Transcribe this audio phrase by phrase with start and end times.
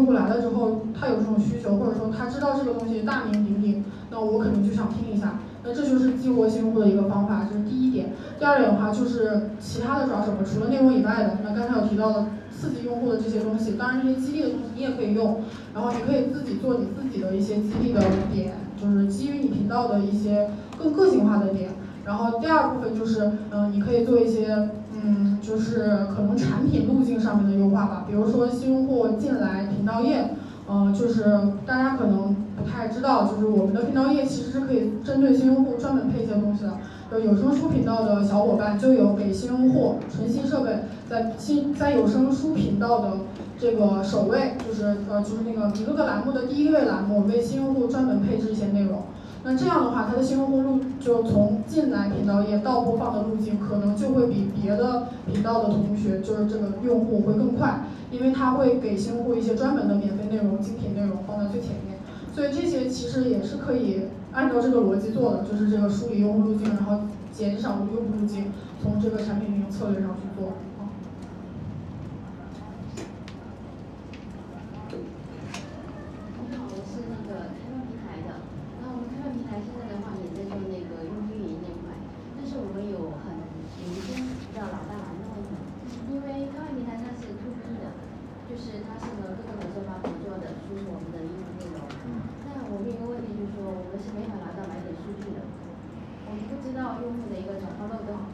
[0.00, 5.38] 用户来了之后，他有这种需求，或者说他知道这个东西大名鼎鼎，那我可能就想听一下。
[5.62, 8.12] 那这就是激活新用户的一个方法，这是第一点。
[8.38, 15.42] 第二点的话就是其他的抓手，除了内容以外的，那刚才有提到的刺激用户的这些东西，当然这些激励的东西你也可以用，
[15.74, 18.00] 然后你可以自己做你自己的一些激励的
[18.32, 20.48] 点，就是基于你频道的一些
[20.78, 21.68] 更个性化的点。
[22.10, 30.34] 然后第二部分就是，嗯，你可以做一些，嗯，就是可能产品路径上面的优化吧，比如说新用户进来频道页。
[30.72, 31.24] 嗯，就是
[31.66, 36.72] 大家可能不太知道，就是我们的频道页其实是可以针对新用户专门配一些东西的。
[37.10, 43.10] 就有声书频道的小伙伴就有给新用户纯新设备，在新在有声书频道的
[43.58, 49.02] 这个首位，就是呃就是那个一个个栏目的第一位栏目，为新用户专门配置一些内容。
[49.42, 61.98] 那这样的话，它的新用户路就从进来频道页到播放的路径，可能就会比别的频道的同学，就是这个用户会更快，因为它会给新用户一些专门的免费内容、精品内容放在最前面。
[62.34, 67.00] 所以这些其实也是可以按照这个逻辑做的，就是这个梳理用户路径，然后
[67.32, 70.52] 减少用户路径，从这个产品运营策略上去做。
[88.50, 91.86] 就是它是和各个合作方合作的，输出我们的业务内容。
[92.50, 95.46] 那我们一个问题就是说，我们是没法拿到买点数据的，
[96.26, 98.26] 我们不知道用户的一个转化漏洞。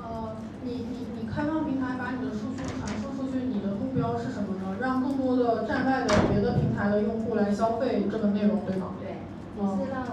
[0.00, 4.80] 呃，你你你开放平台把你的数据传输出去，你的目标是什么呢？
[4.80, 8.92] 让更多的站外的别的平台的用户来消费这个内容，对吗？
[9.00, 9.16] 对，
[9.56, 10.04] 也是让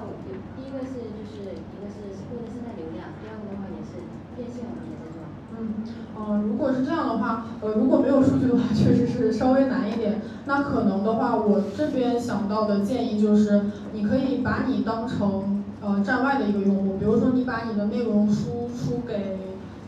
[0.55, 5.27] 第一个是就是一个是固定生态流量，第二个的话也是变现我们也在做。
[5.59, 5.83] 嗯。
[6.15, 10.21] 嗯，如果是这样的话，呃，如果没有数据的话， 确实是稍微难一点。
[10.45, 19.35] 那可能的话，我这边想到的建议就是，你可以把你当成呃站外的一个用户，比如说你把你的内容输出给。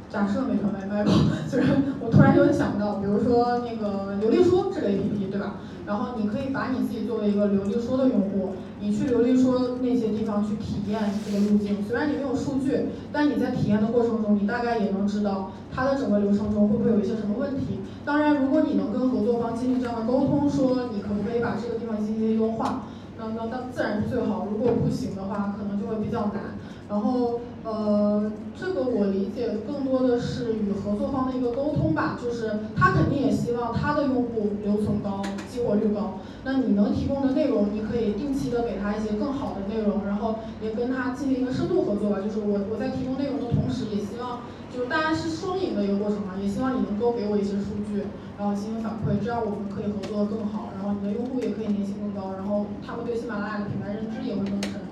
[0.10, 1.12] 假设美团外卖吧，
[1.48, 5.58] 虽然 我突然有点想到，比如说那个流利说这个 A P P 对吧？
[5.86, 11.78] 然后你可以把你自己作为一个流利说的用户，你去流利说那些地方去体验这个路径。
[11.88, 17.80] 虽然你没有数据，但你在体验的过程中，你大概也能知道它的整个流程中会不会有一些什么问题。
[18.06, 22.84] 当然，如果你能跟合作方进行这样的沟通，说你可不可以把这个地方进行一些优化，
[23.20, 24.48] 那那那自然是最好。
[24.50, 26.56] 如果不行的话，可能就会比较难。
[26.90, 36.18] 然后，呃，这个我理解更多的是与合作方的一个沟通吧，就是他肯定也希望他的用户留存高、激活率高。
[36.44, 42.18] 那你能提供的内容，你可以定期的给他一些更好的内容，然后也跟他进行一个深度合作吧。
[42.24, 44.40] 就是我我在提供内容的同时，也希望
[44.72, 48.06] 就是大家是双赢的一个过程嘛，也希望你能够给我一些数据，
[48.38, 54.88] 然后进行反馈，这样我们可以合作的更好，然后你的用户也可以粘性更高，然后他们对喜马拉雅的品牌认知也会更深。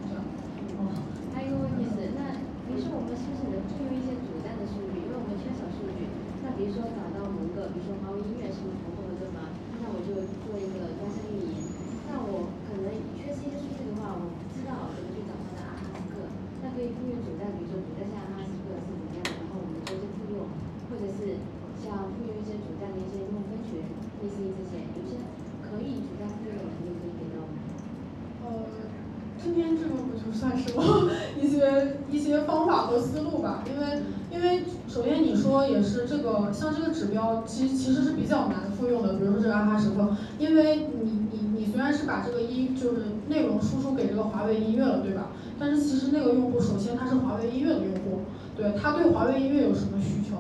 [6.58, 9.46] 比如说找到某个，比如说华为音乐是同步合作方，
[9.78, 11.62] 那我就做一个加深运营。
[12.10, 16.26] 那我可能缺失一些数据的话，我不知道怎么去找它的阿哈斯克。
[16.66, 20.50] 那可以雇佣主站，比如说主站下阿哈斯克是怎么样的，然后我们做一些雇佣，
[20.90, 21.38] 或者是
[21.78, 23.86] 像雇佣一些主站的一些用户分群，
[24.18, 25.22] 类似于这些，有些
[25.62, 27.62] 可以主站雇佣的，你可以给到我们。
[28.42, 28.66] 呃，
[29.54, 31.10] 今天这个不就算是我
[31.42, 34.64] 一些一些方法和思路吧，因为因为。
[34.90, 45.28] 首先你说也是这个，像这个指标其实其实是比较难复用的，比如说这个阿哈时刻，因为你你你虽然是把这个音就是内容输出给这个华为音乐了，对吧？
[45.60, 48.22] 但是其实那个用户首先他是华为音乐的用户，
[48.56, 50.38] 对他对华为音乐有什么需求，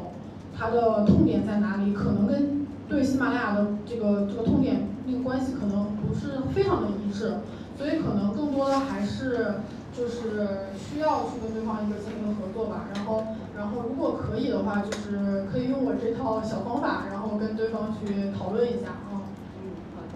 [0.57, 1.93] 他的痛点在哪里？
[1.93, 7.33] 可能跟对喜马拉雅的这个这个痛点那个关系可能不是非常的一致，
[7.77, 9.61] 所以可能更多的还是。
[9.97, 19.25] 就是需要去跟对方一个进行合作吧，然后，然后如果可以的话，就是可以用我这套小方法，然后跟对方去讨论一下啊。
[19.57, 20.13] 嗯，好的，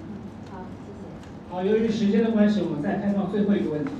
[0.51, 1.01] 好，谢谢。
[1.49, 3.91] 好，由于时间的关系，我们再开放最后一个问题。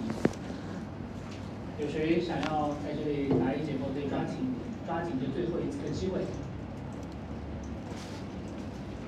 [1.79, 3.89] 有谁想要在这里答疑解惑？
[3.91, 4.53] 可以抓紧，
[4.85, 6.21] 抓紧这最后一次的机会。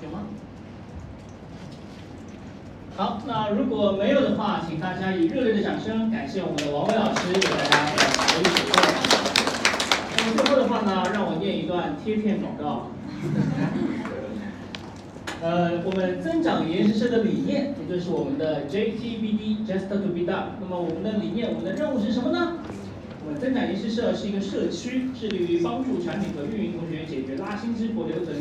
[0.01, 0.23] 有吗？
[2.95, 8.77] 好，那如果没有的话，请大家以热烈的掌声感谢我们的王伟老师给大家的答疑解惑。
[10.15, 12.91] 那么最后的话呢，让我念一段贴片广告。
[15.41, 20.49] 呃，我们增长研习社的理念，也就是我们的 JTBD，Just to be done。
[20.61, 22.59] 那么我们的理念，我们的任务是什么呢？
[23.25, 28.37] 我们增长研习社是一个社区，致力于帮助产品和运营同学解决拉新之婆留存。